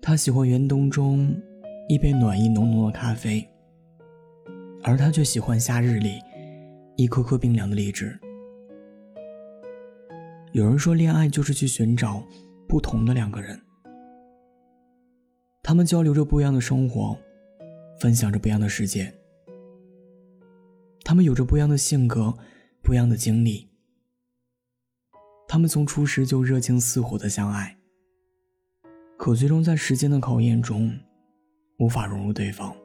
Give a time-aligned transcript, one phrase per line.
[0.00, 1.34] 他喜欢严冬中
[1.88, 3.46] 一杯暖意浓浓的咖啡，
[4.82, 6.18] 而他却喜欢夏日里
[6.96, 8.18] 一颗颗冰凉的荔枝。
[10.52, 12.22] 有人说，恋爱就是去寻找
[12.66, 13.60] 不同的两个人，
[15.62, 17.14] 他们交流着不一样的生活，
[18.00, 19.12] 分享着不一样的世界，
[21.04, 22.34] 他们有着不一样的性格，
[22.82, 23.67] 不一样的经历，
[25.48, 27.74] 他们从初识就热情似火的相爱。
[29.16, 30.94] 可最终在时间的考验中，
[31.78, 32.76] 无法融入对方，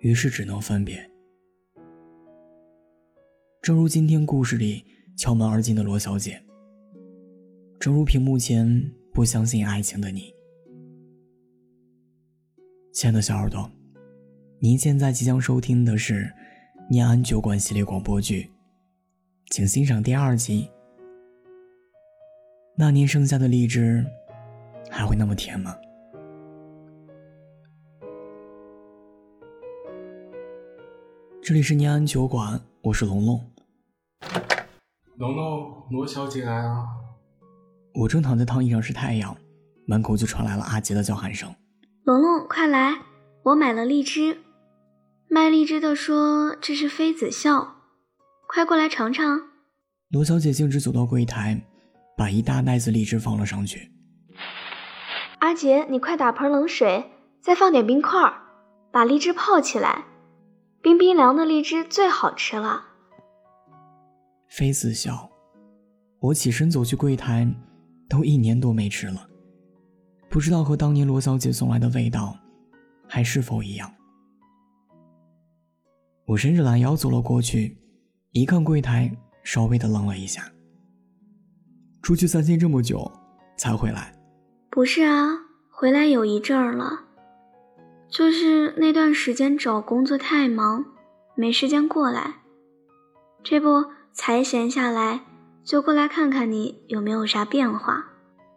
[0.00, 1.10] 于是只能分别。
[3.62, 4.84] 正如今天故事里
[5.16, 6.40] 敲门而进的罗小姐，
[7.80, 10.32] 正如屏幕前不相信爱情的你。
[12.92, 13.68] 亲爱的小耳朵，
[14.60, 16.24] 您现在即将收听的是
[16.90, 18.50] 《念安酒馆》系列广播剧，
[19.50, 20.68] 请欣赏第二集。
[22.76, 24.04] 那年剩下的荔枝。
[24.90, 25.74] 还会那么甜吗？
[31.42, 33.50] 这里是念安酒馆，我是龙龙。
[35.16, 36.86] 龙龙，罗小姐来了。
[37.94, 39.34] 我正躺在躺椅上晒太阳，
[39.86, 41.54] 门口就传来了阿杰的叫喊声
[42.04, 42.94] ：“龙龙，快来！
[43.44, 44.38] 我买了荔枝。
[45.28, 47.76] 卖荔枝的说这是妃子笑，
[48.46, 49.40] 快过来尝尝。”
[50.12, 51.64] 罗小姐径直走到柜台，
[52.16, 53.90] 把一大袋子荔枝放了上去。
[55.38, 57.10] 阿杰，你快打盆冷水，
[57.40, 58.32] 再放点冰块，
[58.92, 60.04] 把荔枝泡起来。
[60.82, 62.84] 冰冰凉的荔枝最好吃了。
[64.48, 65.30] 妃子笑，
[66.20, 67.48] 我起身走去柜台，
[68.08, 69.28] 都一年多没吃了，
[70.28, 72.36] 不知道和当年罗小姐送来的味道
[73.08, 73.92] 还是否一样。
[76.26, 77.76] 我伸着懒腰走了过去，
[78.30, 79.10] 一看柜台，
[79.42, 80.42] 稍微的愣了一下。
[82.02, 83.10] 出去散心这么久，
[83.56, 84.12] 才回来。
[84.68, 85.38] 不是啊，
[85.70, 87.04] 回来有一阵儿了，
[88.08, 90.84] 就是那段时间找工作太忙，
[91.36, 92.42] 没时间过来。
[93.44, 95.20] 这不才闲下来，
[95.64, 98.06] 就过来看看你有没有啥变化。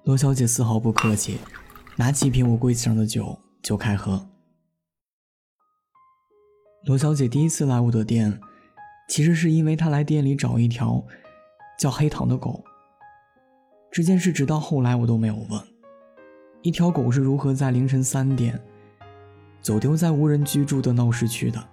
[0.03, 1.37] 罗小姐丝毫不客气，
[1.97, 4.27] 拿起一瓶我柜子上的酒就开喝。
[6.85, 8.39] 罗小姐第一次来我的店，
[9.09, 11.03] 其实是因为她来店里找一条
[11.79, 12.63] 叫黑糖的狗。
[13.95, 15.61] 这件事直到后来我都没有问。
[16.61, 18.61] 一条狗是如何在凌晨三点
[19.61, 21.65] 走丢在无人居住的闹市区的？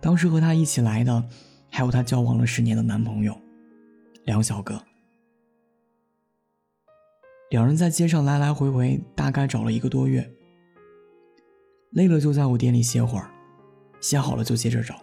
[0.00, 1.28] 当时和他一起来的，
[1.68, 3.36] 还有他交往了十年的男朋友
[4.24, 4.80] 梁小哥。
[7.50, 10.32] 两人在街上来来回回，大概找了一个多月。
[11.90, 13.28] 累了就在我店里歇会儿，
[14.00, 14.94] 歇好了就接着找。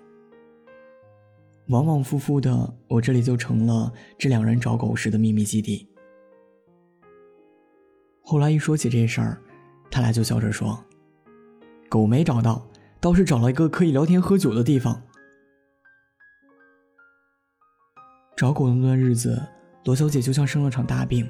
[1.69, 5.87] 往往复复的，我这里就成了这两人找狗时的秘密基地。
[8.23, 9.39] 后来一说起这事儿，
[9.89, 10.83] 他俩就笑着说
[11.87, 12.67] ：“狗没找到，
[12.99, 14.99] 倒是找了一个可以聊天喝酒的地方。”
[18.35, 19.39] 找狗的那段日子，
[19.85, 21.29] 罗小姐就像生了场大病，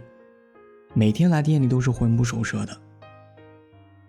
[0.93, 2.81] 每天来店里都是魂不守舍的，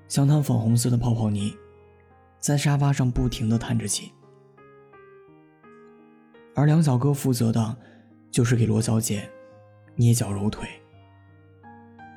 [0.07, 1.53] 像滩粉红色的泡泡泥，
[2.39, 4.13] 在沙发上不停的叹着气。
[6.61, 7.77] 而梁小哥负责的，
[8.31, 9.27] 就是给罗小姐
[9.97, 10.69] 捏脚揉腿。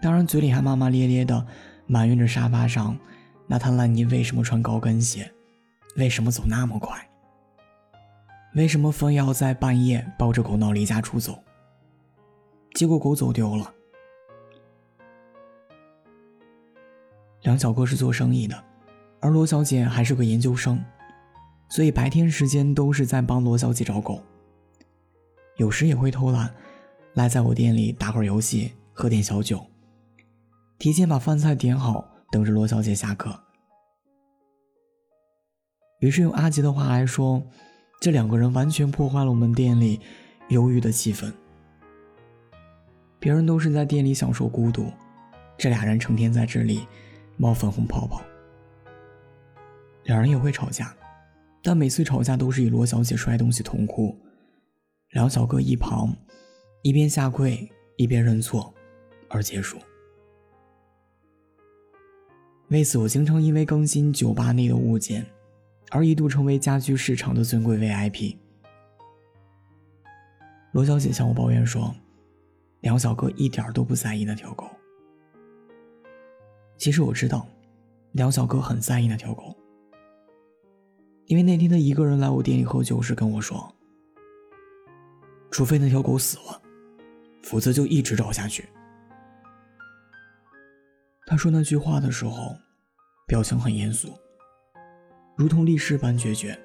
[0.01, 1.47] 当然，嘴里还骂骂咧咧的
[1.87, 2.99] 埋怨着沙发上
[3.47, 5.31] 那滩烂泥为什么穿高跟鞋，
[5.95, 7.09] 为什么走那么快，
[8.55, 11.41] 为什么非要在半夜抱着狗闹离家出走。
[12.73, 13.73] 结果狗走丢了。
[17.43, 18.61] 梁小哥是做生意的，
[19.21, 20.83] 而罗小姐还是个研究生，
[21.69, 24.21] 所以白天时间都是在帮罗小姐找狗。
[25.57, 26.53] 有时也会偷懒，
[27.13, 29.63] 赖在我店里打会儿游戏，喝点小酒。
[30.79, 33.39] 提前把饭菜点好，等着罗小姐下课。
[35.99, 37.41] 于是用阿杰的话来说，
[38.01, 40.01] 这两个人完全破坏了我们店里
[40.50, 41.31] 忧郁的气氛。
[43.19, 44.91] 别人都是在店里享受孤独，
[45.57, 46.85] 这俩人成天在这里
[47.38, 48.21] 冒粉红泡泡。
[50.03, 50.94] 两人也会吵架，
[51.61, 54.17] 但每次吵架都是以罗小姐摔东西痛哭，
[55.13, 56.12] 梁小哥一旁
[56.81, 58.74] 一边下跪一边认错
[59.30, 59.77] 而结束。
[62.69, 65.24] 为此，我经常因为更新酒吧内的物件，
[65.92, 68.38] 而一度成为家居市场的尊贵 VIP。
[70.71, 71.95] 罗小姐向我抱怨说
[72.81, 74.68] ：“梁小哥一点都不在意那条狗。”
[76.75, 77.48] 其实我知道，
[78.13, 79.56] 梁小哥很在意那条狗，
[81.27, 83.71] 因为那天他一个人来我店里喝酒时跟我说
[85.53, 86.59] ：“除非那条狗死了，
[87.44, 88.67] 否则就一直找下去。
[91.27, 92.57] 他说那句话的时候，
[93.27, 94.17] 表情很严肃，
[95.35, 96.59] 如同立誓般决绝。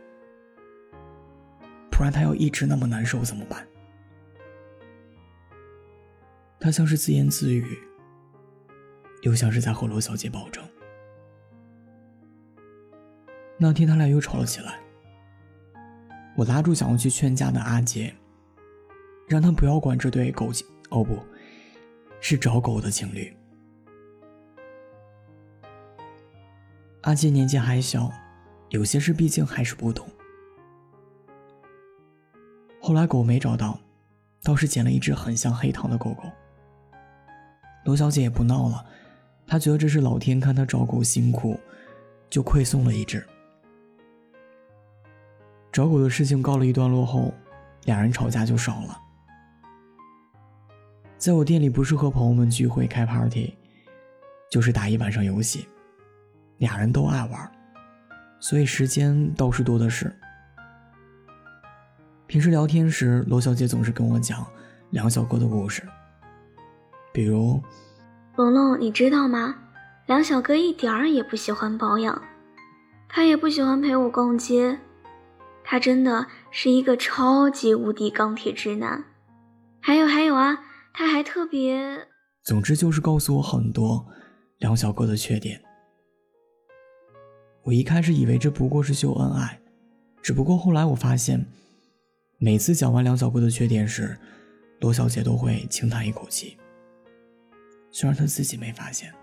[1.90, 3.68] 不然他要一直那么难受怎么办？
[6.58, 7.78] 他像是自言自语，
[9.20, 10.66] 又像是在和罗小姐保证。
[13.58, 14.80] 那天他俩又吵了起来，
[16.38, 18.14] 我拉住想要去劝架的阿杰，
[19.28, 21.18] 让他不要管这对狗情哦不，
[22.18, 23.30] 是找狗的情侣。
[27.02, 28.10] 阿杰年纪还小，
[28.70, 30.08] 有些事毕竟还是不懂。
[32.80, 33.78] 后来狗没找到，
[34.42, 36.22] 倒是捡了一只很像黑糖的狗狗。
[37.84, 38.84] 罗小姐也不闹了，
[39.46, 41.58] 她觉得这是老天看她找狗辛苦，
[42.30, 43.24] 就馈送了一只。
[45.70, 47.32] 找狗的事情告了一段落后，
[47.84, 49.00] 两人吵架就少了。
[51.18, 53.52] 在我店里，不是和朋友们聚会开 party，
[54.48, 55.66] 就是打一晚上游戏，
[56.58, 57.52] 俩人都爱玩，
[58.38, 60.14] 所以时间倒是多的是。
[62.28, 64.46] 平时聊天时，罗小姐总是跟我讲
[64.90, 65.82] 梁小哥的故事，
[67.12, 67.60] 比如，
[68.36, 69.56] 龙龙，你知道吗？
[70.06, 72.22] 梁小哥一点儿也不喜欢保养，
[73.08, 74.78] 他也不喜欢陪我逛街，
[75.64, 79.02] 他真的是一个超级无敌钢铁直男。
[79.80, 80.58] 还有还有啊，
[80.98, 81.78] 他还特别……
[82.42, 84.04] 总之就是告诉我很多
[84.56, 85.62] 梁小哥的缺点。
[87.62, 89.60] 我一开始以为这不过是秀恩爱，
[90.20, 91.46] 只不过后来我发现。
[92.38, 94.18] 每次讲完梁小哥的缺点时，
[94.80, 96.58] 罗小姐都会轻叹一口气。
[97.92, 99.14] 虽然她自己没发现。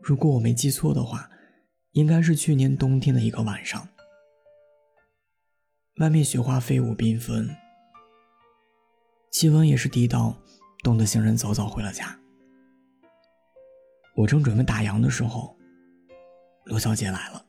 [0.00, 1.28] 如果我没记错的话，
[1.92, 3.86] 应该是去年冬天的一个晚上，
[5.98, 7.48] 外面雪花飞舞缤纷，
[9.30, 10.36] 气温也是低到
[10.82, 12.14] 冻得行人早早回了家。
[14.14, 15.56] 我正准备打烊的时候，
[16.64, 17.42] 罗小姐来了。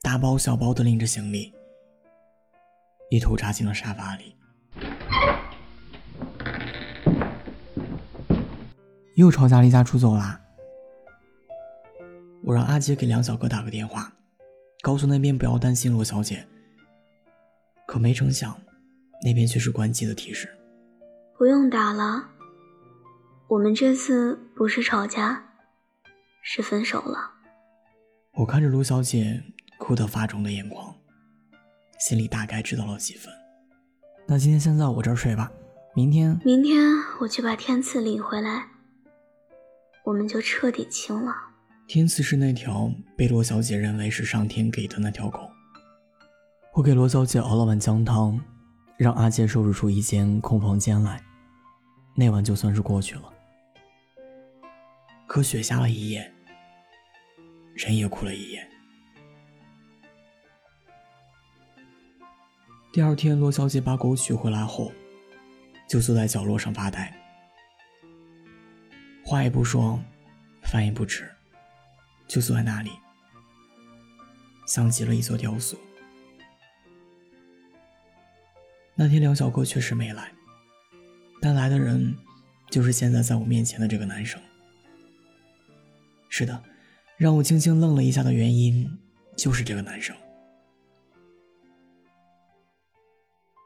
[0.00, 1.52] 大包小包的拎着行李，
[3.10, 4.34] 一头扎进了沙发里。
[9.14, 10.40] 又吵架离家出走啦！
[12.44, 14.10] 我让阿杰给梁小哥打个电话，
[14.80, 16.46] 告诉那边不要担心罗小姐。
[17.92, 18.58] 可没成想，
[19.22, 20.48] 那边却是关机的提示。
[21.36, 22.26] 不用打了，
[23.48, 25.44] 我们这次不是吵架，
[26.40, 27.18] 是分手了。
[28.32, 29.42] 我看着卢小姐。
[29.78, 30.94] 哭得发肿的眼眶，
[31.98, 33.34] 心里大概知道了几分。
[34.28, 35.50] 那今天先在我这儿睡吧，
[35.92, 36.80] 明天明天
[37.20, 38.68] 我去把天赐领回来，
[40.04, 41.34] 我们就彻底清了。
[41.88, 45.50] 天赐是那条被罗小姐认为是上天给的那条狗。
[46.74, 48.40] 我给罗小姐熬了碗姜汤，
[48.96, 51.22] 让阿杰收拾出一间空房间来，
[52.14, 53.30] 那晚就算是过去了。
[55.26, 56.32] 可雪下了一夜，
[57.74, 58.66] 人也哭了一夜。
[62.90, 64.90] 第二天，罗小姐把狗取回来后，
[65.86, 67.14] 就坐在角落上发呆，
[69.22, 70.00] 话也不说，
[70.62, 71.30] 饭也不吃，
[72.26, 72.92] 就坐在那里，
[74.66, 75.76] 像极了一座雕塑。
[79.02, 80.32] 那天梁小哥确实没来，
[81.40, 82.14] 但来的人
[82.70, 84.40] 就是现在在我面前的这个男生。
[86.28, 86.62] 是的，
[87.16, 88.88] 让我轻轻愣了一下的原因，
[89.36, 90.14] 就是这个男生。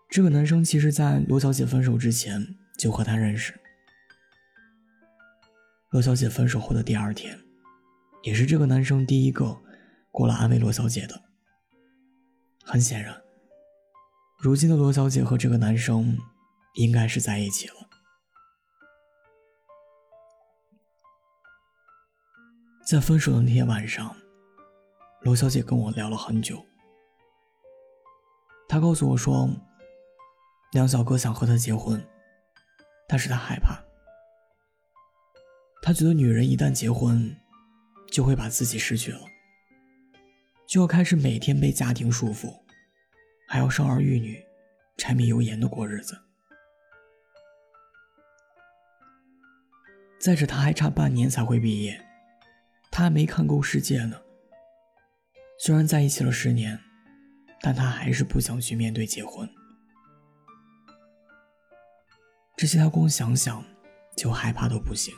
[0.09, 3.52] 这个男生其实，在罗小姐分手之前就和她认识。
[5.90, 7.38] 罗小姐分手后的第二天，
[8.23, 9.61] 也是这个男生第一个
[10.11, 11.21] 过来安慰罗小姐的。
[12.64, 13.14] 很显然，
[14.38, 16.19] 如今的罗小姐和这个男生
[16.75, 17.75] 应该是在一起了。
[22.88, 24.16] 在分手的那天晚上，
[25.23, 26.64] 罗小姐跟我聊了很久。
[28.69, 29.49] 她告诉我说。
[30.73, 32.05] 梁小哥想和她结婚，
[33.09, 33.81] 但是她害怕。
[35.81, 37.35] 他觉得女人一旦结婚，
[38.11, 39.21] 就会把自己失去了，
[40.66, 42.66] 就要开始每天被家庭束缚，
[43.47, 44.45] 还要生儿育女、
[44.97, 46.21] 柴米油盐的过日子。
[50.19, 52.05] 再者，他还差半年才会毕业，
[52.91, 54.21] 他还没看够世界呢。
[55.59, 56.79] 虽然在一起了十年，
[57.61, 59.49] 但他还是不想去面对结婚。
[62.57, 63.65] 这些他光想想
[64.17, 65.15] 就害怕都不行，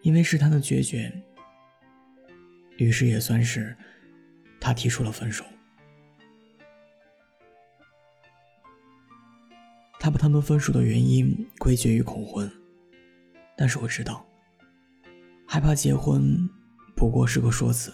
[0.00, 1.12] 因为是他的决绝，
[2.78, 3.76] 于是也算是
[4.60, 5.44] 他提出了分手。
[10.00, 12.50] 他把他们分手的原因归结于恐婚，
[13.56, 14.24] 但是我知道，
[15.46, 16.48] 害怕结婚
[16.94, 17.92] 不过是个说辞。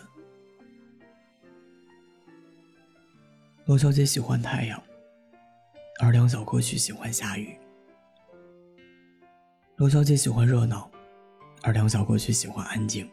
[3.65, 4.81] 罗小姐喜欢太阳，
[6.01, 7.59] 而梁小哥却喜欢下雨。
[9.77, 10.91] 罗小姐喜欢热闹，
[11.63, 13.11] 而梁小哥却喜欢安静。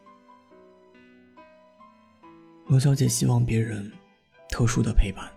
[2.71, 3.91] 罗小姐希望别人
[4.47, 5.29] 特殊的陪伴。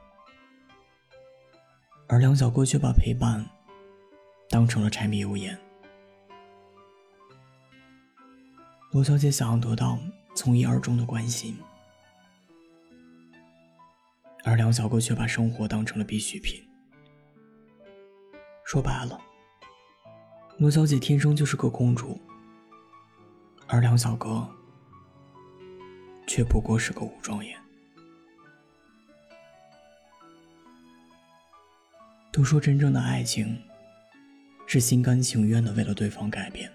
[2.07, 3.45] 而梁小哥却把陪伴
[4.49, 5.59] 当成了柴米油盐。
[8.93, 9.99] 罗小姐想要得到
[10.37, 11.59] 从一而终的关心，
[14.45, 16.65] 而梁小哥却把生活当成了必需品。
[18.65, 19.21] 说白了，
[20.59, 22.17] 罗小姐天生就是个公主，
[23.67, 24.49] 而梁小哥
[26.27, 27.59] 却不过是个武状元。
[32.33, 33.57] 都说真正的爱情
[34.67, 36.69] 是心甘情愿的为了对方改变，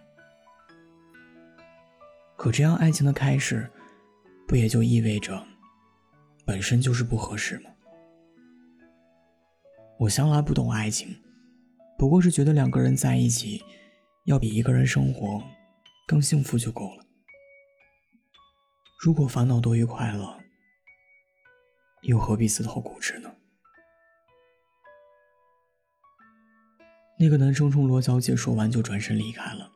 [2.37, 3.69] 可这样爱情的开始，
[4.47, 5.45] 不也就意味着
[6.45, 7.69] 本身就是不合适吗？
[9.97, 11.13] 我向来不懂爱情，
[11.97, 13.61] 不过是觉得两个人在一起，
[14.23, 15.43] 要比一个人生活
[16.07, 17.05] 更幸福就够了。
[19.01, 20.37] 如果烦恼多于快乐，
[22.01, 23.33] 又何必自讨苦吃呢？
[27.17, 29.71] 那个男生冲罗小姐说完就转身离开了，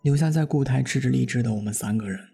[0.00, 2.26] 留下在固台吃着荔枝的我们三个人。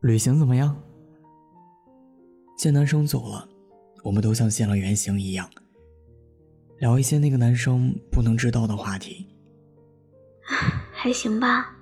[0.00, 0.78] 旅行怎么样？
[2.58, 3.48] 见男生走了，
[4.04, 5.50] 我们都像现了原形一样，
[6.80, 9.26] 聊一些那个男生不能知道的话题。
[10.92, 11.76] 还行吧，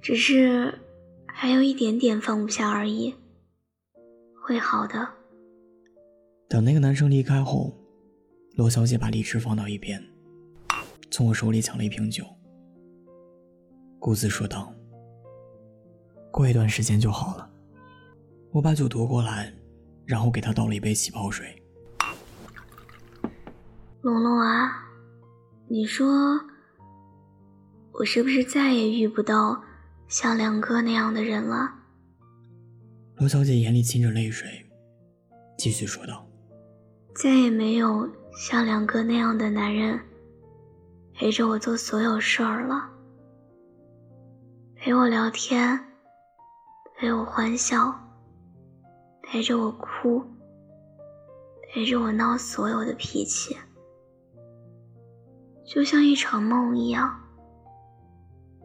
[0.00, 0.78] 只是
[1.26, 3.14] 还有一点点放不下而已。
[4.42, 5.06] 会好的。
[6.48, 7.76] 等那个男生离开后，
[8.56, 10.02] 罗小姐把荔枝放到一边，
[11.10, 12.24] 从我手里抢了一瓶酒，
[13.98, 14.72] 顾自说道
[16.32, 17.48] ：“过一段时间就好了。”
[18.52, 19.52] 我把酒夺过来，
[20.04, 21.62] 然后给他倒了一杯气泡水。
[24.00, 24.72] 龙龙啊，
[25.68, 26.40] 你说，
[27.92, 29.62] 我是不是再也遇不到
[30.08, 31.74] 像梁哥那样的人了？
[33.16, 34.48] 罗小姐眼里噙着泪水，
[35.58, 36.26] 继续说道
[37.14, 40.00] ：“再也没有像梁哥那样的男人
[41.12, 42.88] 陪着我做所有事儿了，
[44.76, 45.78] 陪我聊天，
[46.96, 47.94] 陪我欢笑，
[49.22, 50.24] 陪着我哭，
[51.68, 53.54] 陪着我闹所有的脾气，
[55.66, 57.19] 就像一场梦一样。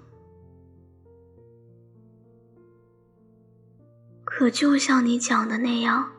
[4.24, 6.10] 可就像你讲的那样，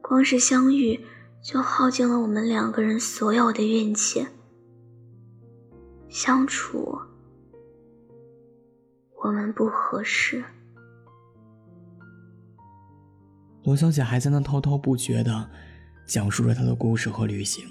[0.00, 1.04] 光是相遇
[1.42, 4.26] 就耗尽了我们两个人所有的运气。
[6.08, 6.98] 相处，
[9.22, 10.42] 我们不合适。
[13.64, 15.50] 罗小姐还在那滔滔不绝的
[16.06, 17.62] 讲述着她的故事和旅行，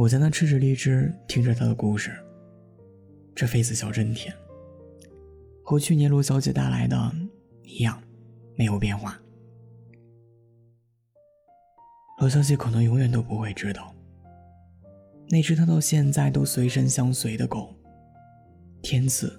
[0.00, 2.10] 我在那吃着荔枝，听着他的故事。
[3.34, 4.34] 这妃子笑真甜。
[5.62, 6.96] 和去年罗小姐带来的
[7.64, 8.02] 一样，
[8.56, 9.20] 没有变化。
[12.18, 13.94] 罗小姐可能永远都不会知道，
[15.28, 17.76] 那只她到现在都随身相随的狗，
[18.80, 19.30] 天赐，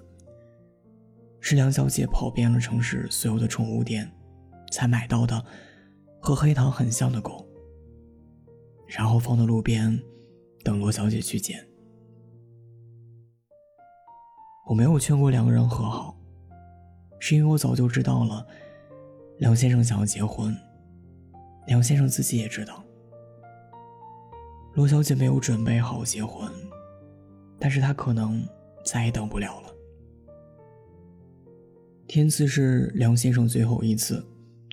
[1.40, 4.08] 是梁小姐跑遍了城市所有的宠物店，
[4.70, 5.44] 才买到的，
[6.20, 7.44] 和黑糖很像的狗，
[8.86, 10.00] 然后放到路边，
[10.64, 11.66] 等罗小姐去捡。
[14.68, 16.16] 我没有劝过两个人和好。
[17.18, 18.44] 是因为我早就知道了，
[19.38, 20.56] 梁先生想要结婚。
[21.68, 22.84] 梁先生自己也知道，
[24.74, 26.50] 罗小姐没有准备好结婚，
[27.60, 28.44] 但是她可能
[28.84, 29.68] 再也等不了了。
[32.08, 34.26] 天赐是梁先生最后一次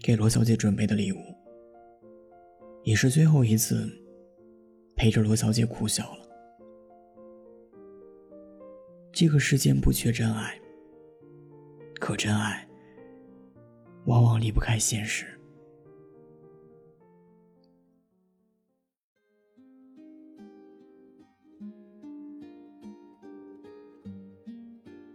[0.04, 1.18] 给罗小姐准备的礼物，
[2.84, 3.88] 也是最后一次
[5.00, 6.20] 陪着罗小姐哭笑了。
[9.14, 10.60] 这个世间不缺真爱。
[12.02, 12.68] 可真爱，
[14.08, 15.26] 往往离不开现实。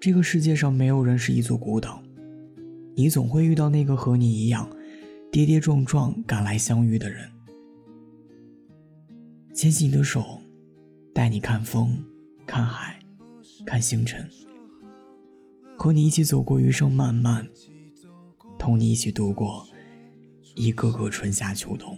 [0.00, 2.02] 这个世界上没有人是一座孤岛，
[2.94, 4.66] 你总会遇到那个和你一样
[5.30, 7.33] 跌跌撞撞赶来相遇的人。
[9.54, 10.42] 牵起你的手，
[11.14, 12.04] 带你看风，
[12.44, 12.98] 看海，
[13.64, 14.28] 看星辰，
[15.78, 17.46] 和你一起走过余生漫漫，
[18.58, 19.64] 同你一起度过
[20.56, 21.96] 一个个春夏秋冬。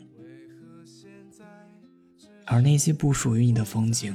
[2.44, 4.14] 而那些不属于你的风景，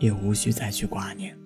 [0.00, 1.38] 也无需再去挂念。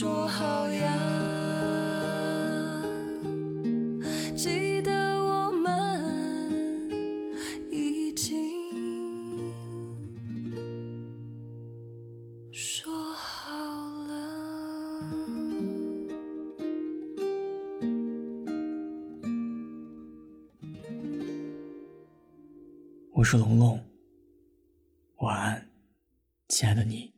[0.00, 0.96] 说好呀，
[4.34, 4.90] 记得
[5.22, 6.90] 我们
[7.70, 8.34] 已经
[12.50, 13.52] 说好
[14.06, 14.14] 了。
[23.12, 23.78] 我是龙龙，
[25.16, 25.70] 晚安，
[26.48, 27.12] 亲爱的你。